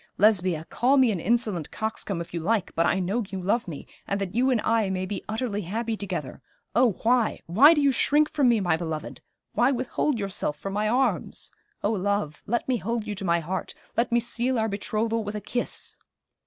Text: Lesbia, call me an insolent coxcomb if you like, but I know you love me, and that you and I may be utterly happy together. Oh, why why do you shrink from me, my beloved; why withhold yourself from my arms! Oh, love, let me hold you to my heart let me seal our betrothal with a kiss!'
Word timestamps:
Lesbia, 0.17 0.65
call 0.67 0.97
me 0.97 1.11
an 1.11 1.19
insolent 1.19 1.69
coxcomb 1.69 2.21
if 2.21 2.33
you 2.33 2.39
like, 2.39 2.73
but 2.73 2.87
I 2.87 2.99
know 2.99 3.21
you 3.29 3.39
love 3.39 3.67
me, 3.67 3.85
and 4.07 4.19
that 4.19 4.33
you 4.33 4.49
and 4.49 4.59
I 4.61 4.89
may 4.89 5.05
be 5.05 5.23
utterly 5.29 5.61
happy 5.61 5.95
together. 5.95 6.41
Oh, 6.73 6.93
why 7.03 7.41
why 7.45 7.75
do 7.75 7.81
you 7.81 7.91
shrink 7.91 8.27
from 8.27 8.49
me, 8.49 8.59
my 8.61 8.75
beloved; 8.75 9.21
why 9.53 9.71
withhold 9.71 10.19
yourself 10.19 10.57
from 10.57 10.73
my 10.73 10.89
arms! 10.89 11.51
Oh, 11.83 11.91
love, 11.93 12.41
let 12.47 12.67
me 12.67 12.77
hold 12.77 13.05
you 13.05 13.13
to 13.13 13.23
my 13.25 13.41
heart 13.41 13.75
let 13.95 14.11
me 14.11 14.19
seal 14.19 14.57
our 14.57 14.67
betrothal 14.67 15.23
with 15.23 15.35
a 15.35 15.39
kiss!' 15.41 15.97